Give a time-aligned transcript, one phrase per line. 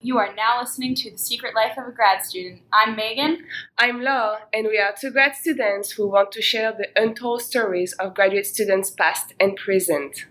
[0.00, 2.62] You are now listening to The Secret Life of a Grad Student.
[2.72, 3.44] I'm Megan.
[3.76, 7.94] I'm Laure, and we are two grad students who want to share the untold stories
[7.94, 10.26] of graduate students past and present.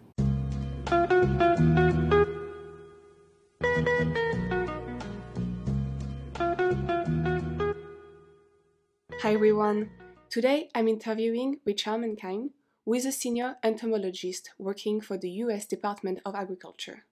[9.21, 9.89] Hi everyone.
[10.29, 12.52] Today I'm interviewing Richard Mankin,
[12.86, 17.04] who is a senior entomologist working for the US Department of Agriculture.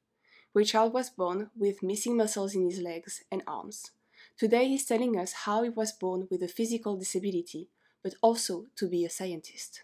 [0.55, 3.91] Richard was born with missing muscles in his legs and arms.
[4.37, 7.67] Today he's telling us how he was born with a physical disability,
[8.01, 9.81] but also to be a scientist.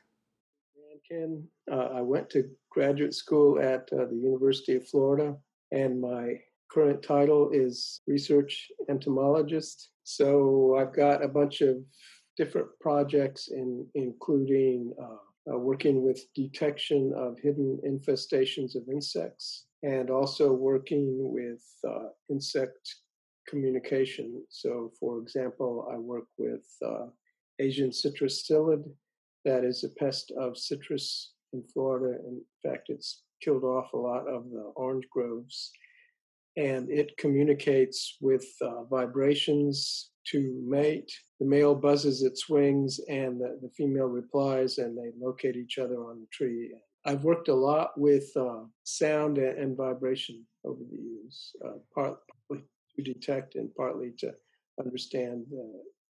[1.05, 5.35] Ken, uh, I went to graduate school at uh, the University of Florida,
[5.73, 6.35] and my
[6.71, 9.89] current title is research entomologist.
[10.05, 11.83] So I've got a bunch of
[12.37, 20.09] different projects, in, including uh, uh working with detection of hidden infestations of insects, and
[20.09, 22.95] also working with uh, insect
[23.47, 24.43] communication.
[24.49, 27.07] So, for example, I work with uh,
[27.59, 28.83] Asian citrus psyllid,
[29.45, 32.17] that is a pest of citrus in Florida.
[32.27, 35.71] In fact, it's killed off a lot of the orange groves.
[36.57, 41.11] And it communicates with uh, vibrations to mate.
[41.39, 45.95] The male buzzes its wings, and the, the female replies, and they locate each other
[45.95, 46.73] on the tree.
[47.05, 52.63] I've worked a lot with uh, sound and, and, vibration over the years, uh, partly
[52.95, 54.33] to detect and partly to
[54.79, 55.45] understand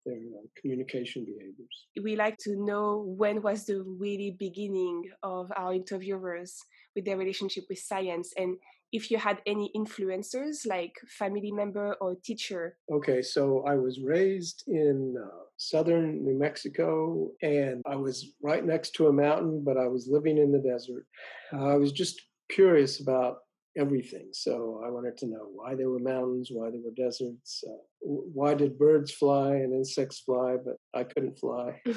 [0.04, 1.86] their uh, communication behaviors.
[2.02, 6.58] We like to know when was the really beginning of our interviewers
[6.94, 8.56] with their relationship with science and
[8.92, 12.76] if you had any influencers like family member or teacher?
[12.90, 18.90] Okay so i was raised in uh, southern new mexico and i was right next
[18.94, 21.06] to a mountain but i was living in the desert.
[21.52, 23.38] Uh, i was just curious about
[23.76, 27.82] everything so i wanted to know why there were mountains why there were deserts uh,
[28.00, 31.80] why did birds fly and insects fly but i couldn't fly.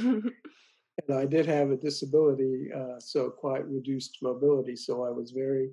[1.07, 5.71] And i did have a disability uh, so quite reduced mobility so i was very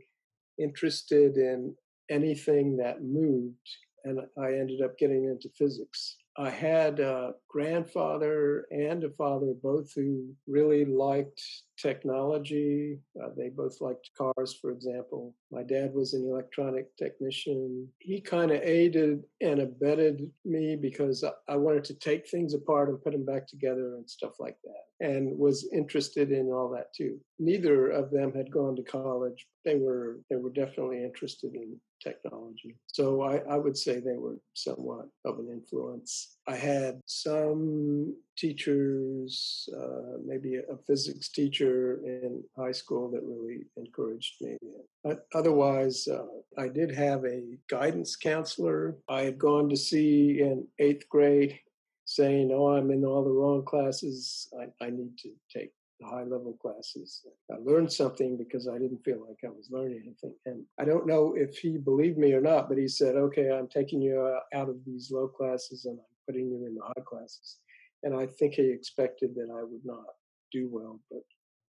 [0.61, 1.75] interested in
[2.11, 3.69] anything that moved,
[4.05, 6.17] and I ended up getting into physics.
[6.37, 11.43] I had a grandfather and a father, both who really liked
[11.81, 12.99] technology.
[13.23, 15.35] Uh, they both liked cars, for example.
[15.51, 17.89] My dad was an electronic technician.
[17.99, 23.03] He kind of aided and abetted me because I wanted to take things apart and
[23.03, 27.19] put them back together and stuff like that, and was interested in all that too.
[27.39, 29.47] Neither of them had gone to college.
[29.65, 32.77] They were they were definitely interested in technology.
[32.87, 36.37] So I, I would say they were somewhat of an influence.
[36.49, 44.35] I had some teachers, uh, maybe a physics teacher in high school that really encouraged
[44.41, 44.57] me.
[45.05, 46.27] But otherwise, uh,
[46.59, 51.59] I did have a guidance counselor I had gone to see in eighth grade
[52.05, 54.49] saying, Oh, I'm in all the wrong classes.
[54.61, 55.73] I, I need to take
[56.07, 57.23] high level classes.
[57.51, 60.35] I learned something because I didn't feel like I was learning anything.
[60.47, 63.69] And I don't know if he believed me or not, but he said, okay, I'm
[63.69, 67.05] taking you uh, out of these low classes and I'm putting you in the high
[67.05, 67.59] classes.
[68.03, 70.05] And I think he expected that I would not
[70.53, 71.23] do well, but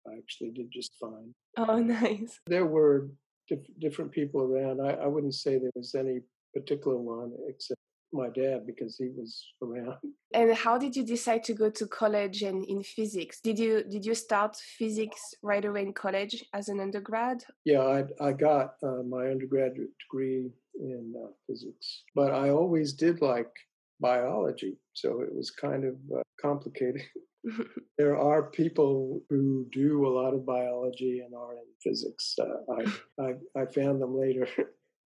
[0.08, 1.34] I actually did just fine.
[1.58, 2.40] Oh, nice.
[2.48, 3.10] There were
[3.48, 4.82] dif- different people around.
[4.82, 6.20] I, I wouldn't say there was any
[6.54, 7.80] particular one except
[8.14, 9.98] my dad because he was around.
[10.34, 13.42] And how did you decide to go to college and in physics?
[13.42, 17.44] Did you did you start physics right away in college as an undergrad?
[17.66, 18.00] Yeah, I
[18.30, 23.52] I got uh, my undergraduate degree in uh, physics, but I always did like
[24.00, 27.04] biology, so it was kind of uh, complicated.
[27.98, 32.36] there are people who do a lot of biology and are in physics.
[32.40, 34.48] Uh, I, I I found them later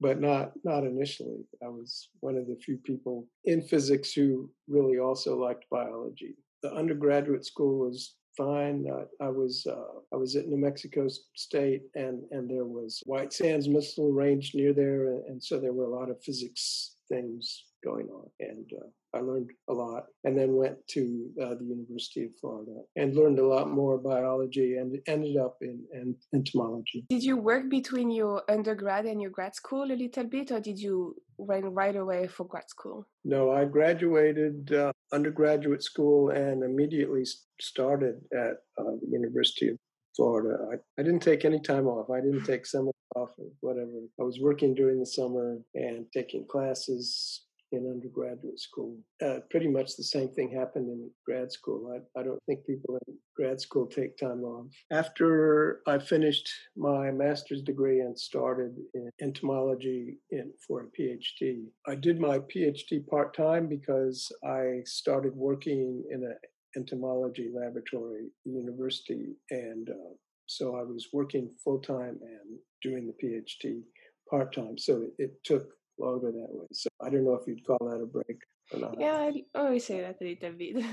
[0.02, 1.46] but not not initially.
[1.64, 6.36] I was one of the few people in physics who really also liked biology.
[6.64, 8.86] The undergraduate school was fine.
[8.92, 13.34] Uh, I was uh, I was at New Mexico State, and and there was White
[13.34, 17.64] Sands Missile Range near there, and, and so there were a lot of physics things
[17.86, 22.26] going on, and uh, I learned a lot, and then went to uh, the University
[22.26, 27.06] of Florida and learned a lot more biology and ended up in, in, entomology.
[27.10, 30.80] Did you work between your undergrad and your grad school a little bit, or did
[30.80, 33.08] you went right away for grad school?
[33.24, 37.24] No, I graduated uh, undergraduate school and immediately
[37.62, 39.78] started at uh, the University of
[40.16, 40.58] Florida.
[40.72, 42.10] I, I didn't take any time off.
[42.10, 43.92] I didn't take summer off or whatever.
[44.20, 47.45] I was working during the summer and taking classes
[47.76, 48.98] in undergraduate school.
[49.22, 51.94] Uh, pretty much the same thing happened in grad school.
[51.94, 54.68] I, I don't think people in grad school take time off.
[54.92, 61.96] After I finished my master's degree and started in entomology in, for a PhD, I
[61.96, 66.36] did my PhD part time because I started working in an
[66.76, 70.14] entomology laboratory at the university and uh,
[70.48, 73.82] so I was working full time and doing the PhD
[74.30, 74.78] part time.
[74.78, 76.66] So it, it, took longer that way.
[76.72, 78.40] So I don't know if you'd call that a break
[78.74, 79.00] or not.
[79.00, 80.84] Yeah, I always say that a little bit.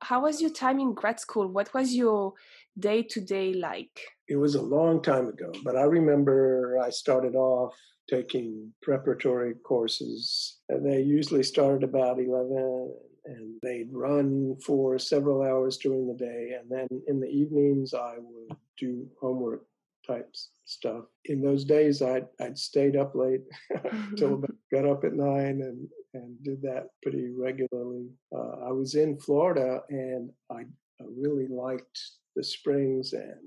[0.00, 1.48] How was your time in grad school?
[1.48, 2.34] What was your
[2.78, 4.00] day to day like?
[4.28, 7.74] It was a long time ago, but I remember I started off
[8.08, 12.94] taking preparatory courses, and they usually started about 11
[13.26, 16.50] and they'd run for several hours during the day.
[16.60, 19.64] And then in the evenings, I would do homework
[20.06, 21.04] types stuff.
[21.26, 23.42] In those days, I'd, I'd stayed up late
[24.16, 28.08] till about, got up at nine and, and did that pretty regularly.
[28.34, 30.60] Uh, I was in Florida and I,
[31.00, 31.98] I really liked
[32.36, 33.40] the springs and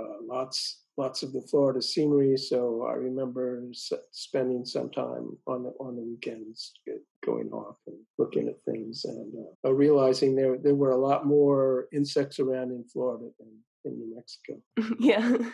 [0.00, 2.36] uh, lots lots of the Florida scenery.
[2.36, 3.62] So I remember
[4.12, 6.72] spending some time on the on the weekends
[7.24, 9.32] going off and looking at things and
[9.64, 13.48] uh, realizing there there were a lot more insects around in Florida than
[13.84, 14.96] in New Mexico.
[15.00, 15.50] yeah.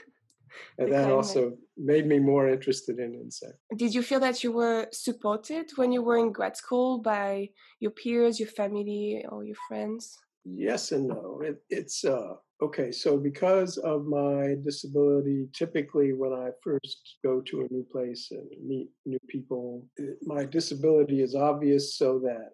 [0.78, 3.58] And that also made me more interested in insects.
[3.76, 7.50] Did you feel that you were supported when you were in grad school by
[7.80, 10.18] your peers, your family, or your friends?
[10.44, 11.40] Yes and no.
[11.42, 17.62] It, it's uh, Okay, so because of my disability, typically when I first go to
[17.62, 19.84] a new place and meet new people,
[20.22, 22.50] my disability is obvious so that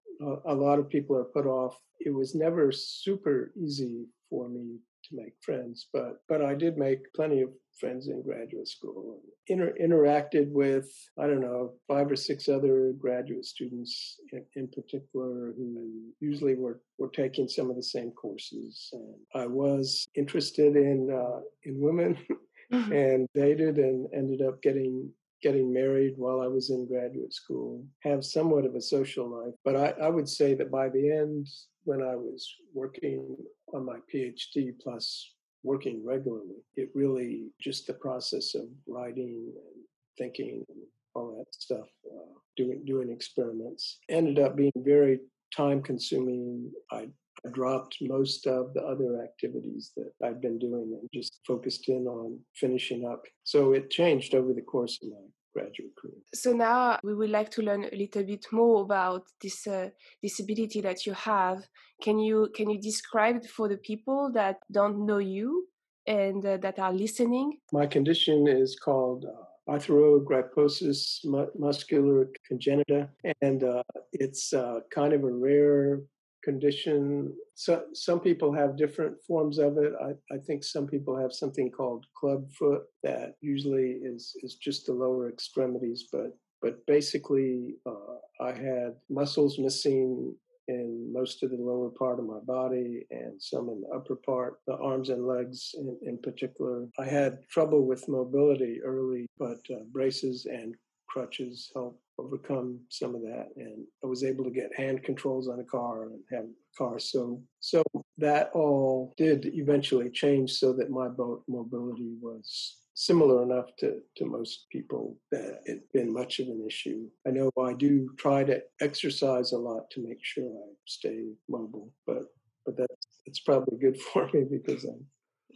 [0.46, 1.76] a lot of people are put off.
[2.00, 4.78] It was never super easy for me
[5.08, 9.20] to make friends, but but I did make plenty of friends in graduate school.
[9.46, 10.88] Inter- interacted with
[11.18, 16.80] I don't know five or six other graduate students in, in, particular who usually were
[16.98, 18.90] were taking some of the same courses.
[18.92, 22.18] And I was interested in uh, in women
[22.72, 22.92] mm-hmm.
[22.92, 25.10] and dated and ended up getting
[25.42, 29.54] getting married while I was in graduate school, have somewhat of a social life.
[29.64, 31.46] But I, I would say that by the end,
[31.84, 33.36] when I was working
[33.74, 36.62] on my PhD plus working regularly.
[36.76, 39.84] It really just the process of writing and
[40.16, 40.78] thinking and
[41.14, 45.20] all that stuff, uh, doing doing experiments, ended up being very
[45.54, 46.70] time consuming.
[46.90, 47.08] I,
[47.44, 52.06] I dropped most of the other activities that I'd been doing and just focused in
[52.06, 53.22] on finishing up.
[53.44, 56.20] So it changed over the course of my graduate career.
[56.34, 59.90] So now we would like to learn a little bit more about this uh,
[60.22, 61.62] disability that you have.
[62.02, 65.68] Can you can you describe it for the people that don't know you
[66.06, 67.58] and uh, that are listening?
[67.72, 73.08] My condition is called uh, arthrogryposis multiplex congenita,
[73.42, 76.02] and uh, it's uh, kind of a rare
[76.44, 77.34] condition.
[77.54, 79.92] So, some people have different forms of it.
[80.00, 84.86] I, I think some people have something called club foot that usually is, is just
[84.86, 90.34] the lower extremities, but but basically, uh, I had muscles missing
[90.68, 94.58] in most of the lower part of my body and some in the upper part,
[94.66, 96.86] the arms and legs in, in particular.
[96.98, 100.74] I had trouble with mobility early, but uh, braces and
[101.08, 105.60] crutches helped overcome some of that and i was able to get hand controls on
[105.60, 107.82] a car and have a car so so
[108.16, 114.24] that all did eventually change so that my boat mobility was similar enough to, to
[114.24, 117.06] most people that it's been much of an issue.
[117.24, 121.92] I know I do try to exercise a lot to make sure I stay mobile,
[122.08, 122.24] but
[122.66, 125.06] but that's it's probably good for me because I'm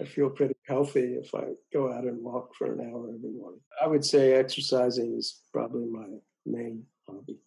[0.00, 3.60] I feel pretty healthy if I go out and walk for an hour every morning.
[3.82, 6.06] I would say exercising is probably my
[6.46, 7.38] main hobby.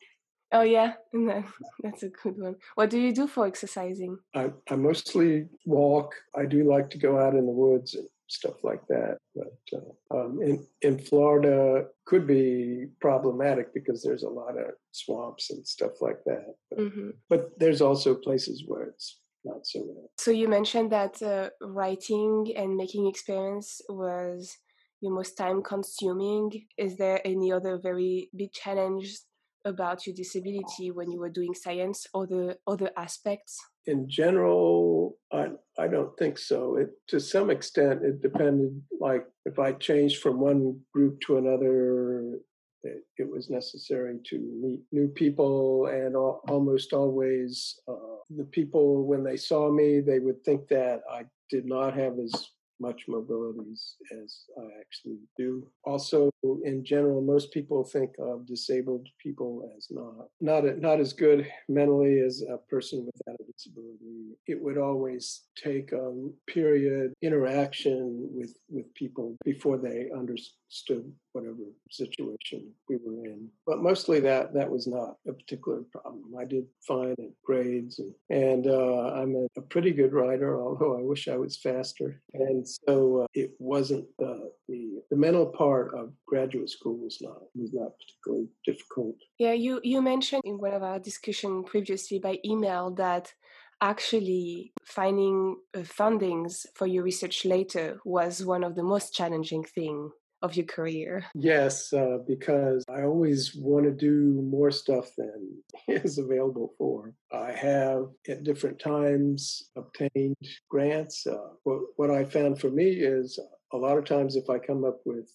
[0.52, 0.94] Oh yeah,
[1.84, 2.56] that's a good one.
[2.76, 4.18] What do you do for exercising?
[4.34, 6.14] I, I mostly walk.
[6.36, 9.18] I do like to go out in the woods and stuff like that.
[9.36, 15.50] But uh, um, in in Florida, could be problematic because there's a lot of swamps
[15.50, 16.56] and stuff like that.
[16.70, 17.10] But, mm-hmm.
[17.30, 20.10] but there's also places where it's not so bad.
[20.18, 24.58] So you mentioned that uh, writing and making experience was
[25.02, 26.52] your most time consuming.
[26.78, 29.18] Is there any other very big challenge
[29.64, 33.60] about your disability when you were doing science or the other aspects?
[33.88, 36.78] In general, I, I don't think so.
[36.78, 38.82] It, to some extent, it depended.
[39.00, 42.40] Like if I changed from one group to another,
[42.86, 49.06] it, it was necessary to meet new people, and al- almost always, uh, the people
[49.06, 53.94] when they saw me, they would think that I did not have as much mobilities
[54.24, 55.68] as I actually do.
[55.86, 56.30] Also,
[56.64, 62.20] in general, most people think of disabled people as not not not as good mentally
[62.20, 64.36] as a person without a disability.
[64.48, 66.12] It would always take a
[66.48, 73.50] period interaction with with people before they understood whatever situation we were in.
[73.68, 76.34] But mostly that that was not a particular problem.
[76.40, 80.98] I did fine at grades, and, and uh, I'm a, a, pretty good writer, although
[80.98, 82.22] I wish I was faster.
[82.34, 87.40] And so uh, it wasn't uh, the the mental part of graduate school was not
[87.54, 89.16] was not particularly difficult.
[89.38, 93.34] Yeah, you you mentioned in one of our discussion previously by email that
[93.82, 100.12] actually finding uh, fundings for your research later was one of the most challenging thing
[100.46, 101.26] of your career?
[101.34, 107.14] Yes, uh, because I always want to do more stuff than is available for.
[107.34, 110.36] I have at different times obtained
[110.70, 111.28] grants.
[111.28, 113.40] Uh, what, what I found for me is
[113.74, 115.30] a lot of times if I come up with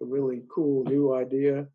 [0.00, 1.66] a really cool new idea,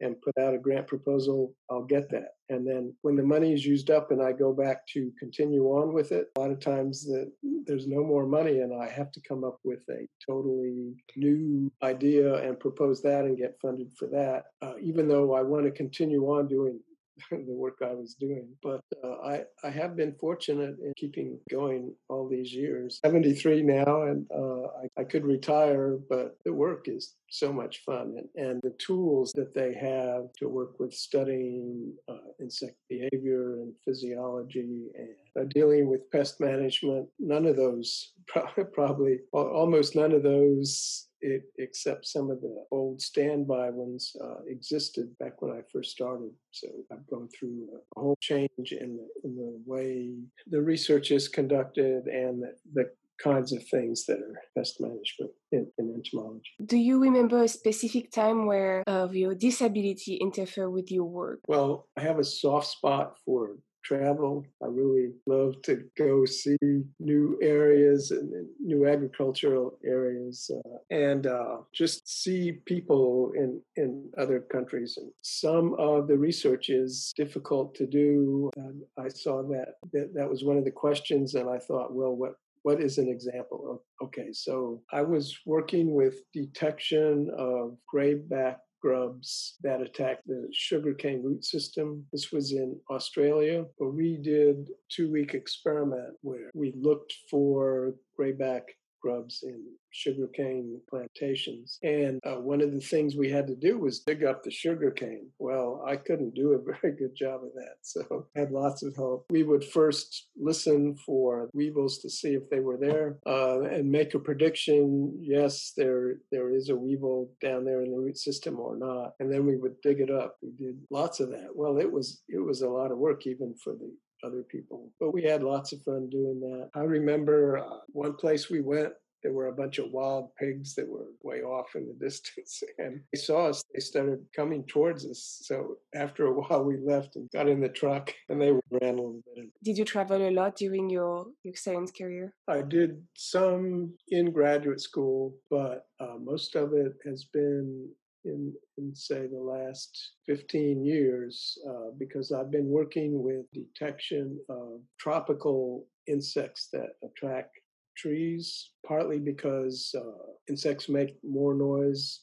[0.00, 2.30] and put out a grant proposal, I'll get that.
[2.48, 5.94] And then when the money is used up and I go back to continue on
[5.94, 7.30] with it, a lot of times that
[7.66, 12.34] there's no more money and I have to come up with a totally new idea
[12.34, 14.44] and propose that and get funded for that.
[14.60, 16.80] Uh, even though I want to continue on doing
[17.30, 18.48] the work I was doing.
[18.62, 23.00] But uh, I, I have been fortunate in keeping going all these years.
[23.04, 28.16] 73 now, and uh, I, I, could retire, but the work is so much fun.
[28.18, 33.72] And, and the tools that they have to work with studying uh, insect behavior and
[33.84, 38.12] physiology and uh, dealing with pest management, none of those,
[38.72, 45.16] probably almost none of those it, except some of the old standby ones uh, existed
[45.18, 46.30] back when I first started.
[46.50, 50.14] So I've gone through a whole change in the, in the way
[50.46, 52.90] the research is conducted and the, the
[53.22, 56.50] kinds of things that are pest management in, in, entomology.
[56.64, 61.40] Do you remember a specific time where uh, your disability interfered with your work?
[61.46, 64.44] Well, I have a soft spot for travel.
[64.62, 66.56] I really love to go see
[66.98, 74.40] new areas and, new agricultural areas uh, and uh, just see people in, in other
[74.40, 74.96] countries.
[74.96, 78.50] And some of the research is difficult to do.
[78.56, 82.14] And I saw that, that that was one of the questions, and I thought, well,
[82.14, 88.58] what what is an example of okay so i was working with detection of grayback
[88.84, 92.04] grubs that attack the sugarcane root system.
[92.12, 98.64] This was in Australia, where we did two week experiment where we looked for grayback
[99.04, 101.78] grubs in sugarcane plantations.
[101.82, 105.28] And uh, one of the things we had to do was dig up the sugarcane.
[105.38, 108.96] Well, I couldn't do a very good job of that, so I had lots of
[108.96, 109.26] help.
[109.30, 114.14] We would first listen for weevils to see if they were there uh, and make
[114.14, 115.12] a prediction.
[115.20, 119.30] Yes, there there is a weevil down there in the root system or not, and
[119.30, 120.38] then we would dig it up.
[120.42, 121.50] We did lots of that.
[121.54, 123.92] Well, it was it was a lot of work even for the
[124.24, 124.90] other people.
[125.00, 126.70] But we had lots of fun doing that.
[126.74, 128.92] I remember uh, one place we went,
[129.24, 132.62] there were a bunch of wild pigs that were way off in the distance.
[132.78, 135.40] And they saw us, they started coming towards us.
[135.42, 139.02] So after a while, we left and got in the truck and they ran a
[139.02, 139.46] little bit.
[139.64, 142.34] Did you travel a lot during your, your science career?
[142.46, 147.88] I did some in graduate school, but uh, most of it has been
[148.24, 154.80] in, in say the last 15 years uh, because I've been working with detection of
[154.98, 157.58] tropical insects that attract
[157.96, 162.20] trees, partly because uh, insects make more noise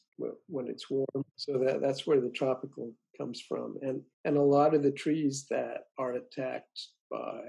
[0.48, 1.24] when it's warm.
[1.36, 3.76] So that, that's where the tropical comes from.
[3.82, 7.40] And, and a lot of the trees that are attacked by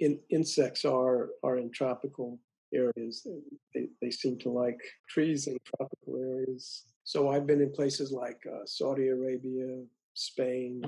[0.00, 2.38] in, insects are, are in tropical
[2.74, 3.26] areas.
[3.74, 6.84] They, they seem to like trees in tropical areas.
[7.04, 9.82] So I've been in places like uh, Saudi Arabia,
[10.14, 10.82] Spain,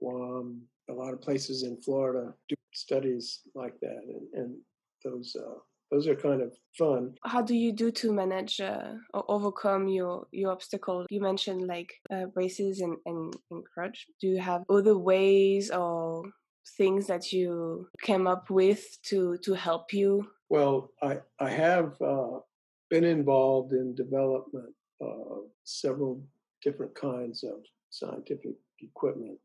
[0.00, 4.56] Guam, a lot of places in Florida do studies like that, and, and
[5.04, 5.58] those uh,
[5.90, 7.14] those are kind of fun.
[7.24, 11.06] How do you do to manage uh, or overcome your your obstacle?
[11.10, 14.06] You mentioned like uh, races and, and and grudge.
[14.20, 16.24] Do you have other ways or
[16.78, 20.26] things that you came up with to to help you?
[20.52, 22.40] Well, I I have uh,
[22.90, 26.22] been involved in development of several
[26.62, 29.38] different kinds of scientific equipment.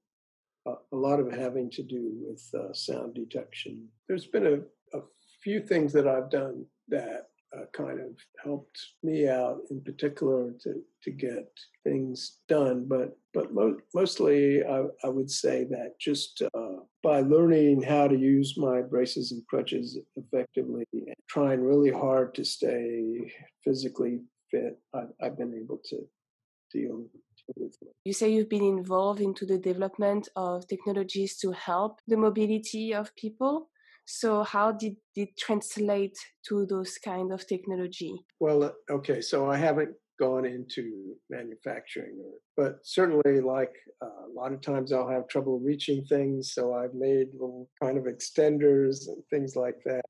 [0.65, 3.87] Uh, a lot of it having to do with uh, sound detection.
[4.09, 5.01] There's been a, a,
[5.41, 7.26] few things that I've done that
[7.73, 8.11] kind of
[8.43, 11.49] helped me out in particular to, to get
[11.83, 12.85] things done.
[12.87, 18.17] But but mo- mostly, I, I would say that just uh, by learning how to
[18.17, 23.31] use my braces and crutches effectively, and trying really hard to stay
[23.63, 24.19] physically
[24.51, 25.97] fit, I've, I've been able to
[26.71, 27.21] deal with
[28.03, 33.15] you say you've been involved into the development of technologies to help the mobility of
[33.15, 33.69] people.
[34.07, 38.13] So how did it translate to those kind of technology?
[38.39, 42.17] Well, uh, okay, so I haven't gone into manufacturing,
[42.55, 46.53] but certainly, like uh, a lot of times, I'll have trouble reaching things.
[46.53, 50.05] So I've made little kind of extenders and things like that.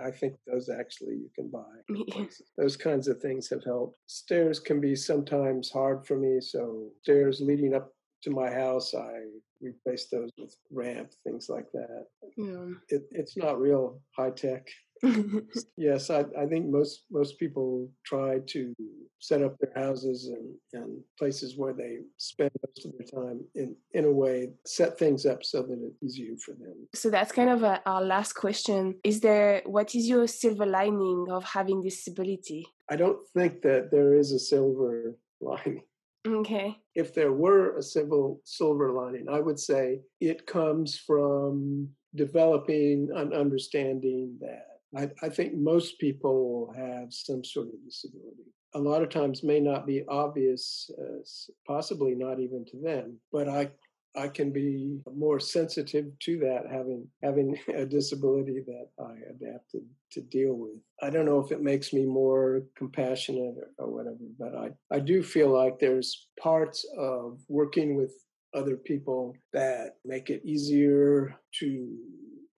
[0.00, 2.26] I think those actually you can buy.
[2.56, 3.98] those kinds of things have helped.
[4.06, 7.92] Stairs can be sometimes hard for me, so stairs leading up
[8.22, 9.22] to my house, I
[9.60, 12.06] replace those with ramp, things like that.
[12.36, 12.74] Yeah.
[12.88, 14.66] It, it's not real high tech.
[15.76, 18.74] yes, I, I think most most people try to
[19.20, 23.76] set up their houses and, and places where they spend most of their time in,
[23.92, 26.88] in a way, set things up so that it's easier for them.
[26.94, 28.96] So that's kind of a, our last question.
[29.04, 32.66] Is there, what is your silver lining of having this disability?
[32.90, 35.82] I don't think that there is a silver lining.
[36.26, 36.76] Okay.
[36.94, 43.32] If there were a civil silver lining, I would say it comes from developing an
[43.32, 48.52] understanding that I, I, think most people have some sort of disability.
[48.74, 51.22] A lot of times may not be obvious, uh,
[51.66, 53.70] possibly not even to them, but I
[54.16, 60.20] I can be more sensitive to that having having a disability that I adapted to
[60.20, 60.78] deal with.
[61.02, 65.00] I don't know if it makes me more compassionate or, or whatever, but I, I
[65.00, 68.12] do feel like there's parts of working with
[68.54, 71.96] other people that make it easier to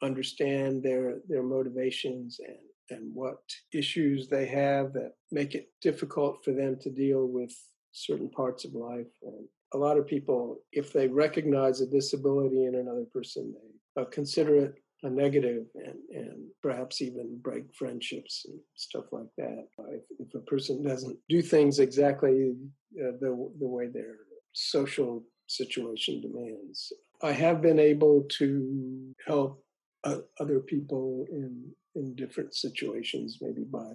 [0.03, 2.57] understand their their motivations and
[2.91, 3.39] and what
[3.73, 7.53] issues they have that make it difficult for them to deal with
[7.93, 12.75] certain parts of life and a lot of people, if they recognize a disability in
[12.75, 13.55] another person,
[13.97, 19.31] they uh, consider it a negative and, and perhaps even break friendships and stuff like
[19.39, 19.67] that.
[19.91, 22.55] If, if, a person doesn't do things exactly
[22.99, 24.17] uh, the, the way their
[24.53, 26.93] social situation demands.
[27.23, 29.65] I have been able to help
[30.05, 33.93] uh, other people in, in different situations, maybe by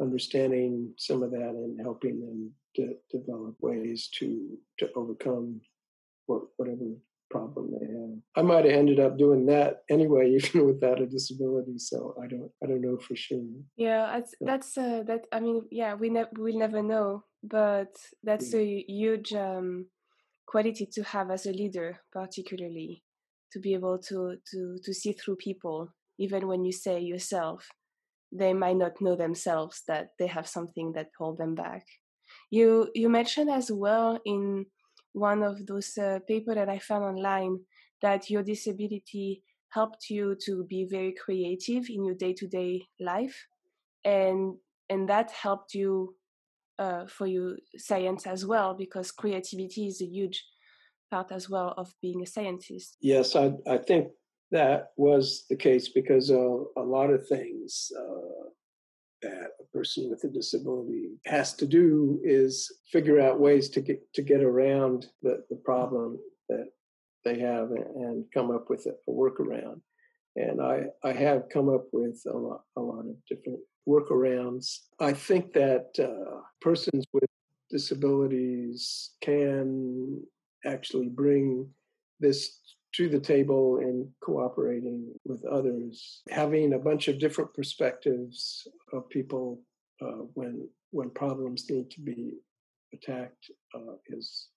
[0.00, 5.60] understanding some of that and helping them to develop ways to to overcome
[6.26, 6.96] what, whatever
[7.30, 8.18] problem they have.
[8.36, 11.78] I might have ended up doing that anyway, even without a disability.
[11.78, 13.42] So I don't, I don't know for sure.
[13.76, 15.22] Yeah, that's that's uh, that.
[15.32, 18.60] I mean, yeah, we never we'll never know, but that's yeah.
[18.60, 19.86] a huge um,
[20.46, 23.02] quality to have as a leader, particularly
[23.52, 27.68] to be able to to to see through people, even when you say yourself,
[28.32, 31.84] they might not know themselves that they have something that hold them back.
[32.50, 34.66] You you mentioned as well in
[35.12, 37.58] one of those uh, paper that I found online
[38.02, 43.46] that your disability helped you to be very creative in your day-to-day life
[44.04, 44.56] and
[44.88, 46.16] and that helped you
[46.78, 50.44] uh, for your science as well because creativity is a huge
[51.10, 54.08] part as well of being a scientist yes i, I think
[54.50, 58.48] that was the case because uh, a lot of things uh,
[59.22, 64.00] that a person with a disability has to do is figure out ways to get
[64.14, 66.68] to get around the, the problem that
[67.24, 69.80] they have and come up with a, a workaround.
[70.36, 73.58] And I, I have come up with a lot, a lot of different
[73.88, 74.78] workarounds.
[75.00, 77.24] I think that uh, persons with
[77.70, 80.22] disabilities can
[80.64, 81.68] actually bring
[82.20, 82.58] this
[82.94, 89.60] to the table and cooperating with others, having a bunch of different perspectives of people
[90.02, 92.32] uh, when when problems need to be
[92.92, 94.48] attacked uh, is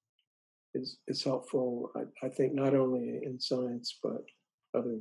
[0.74, 1.92] is is helpful.
[1.96, 4.24] I, I think not only in science but
[4.76, 5.00] other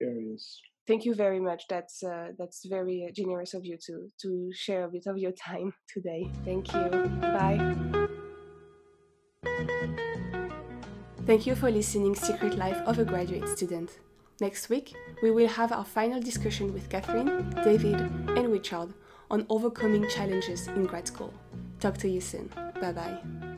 [0.00, 0.60] areas.
[0.86, 1.64] Thank you very much.
[1.68, 5.72] That's uh, that's very generous of you to to share a bit of your time
[5.88, 6.30] today.
[6.44, 6.88] Thank you.
[7.20, 8.01] Bye.
[11.24, 14.00] Thank you for listening Secret Life of a Graduate Student.
[14.40, 18.00] Next week, we will have our final discussion with Catherine, David,
[18.36, 18.92] and Richard
[19.30, 21.32] on overcoming challenges in grad school.
[21.78, 22.50] Talk to you soon.
[22.80, 23.51] Bye bye.